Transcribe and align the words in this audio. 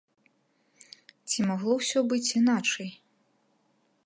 Ці 1.29 1.39
магло 1.49 1.73
ўсё 1.83 1.99
быць 2.15 2.27
іначай? 2.41 2.89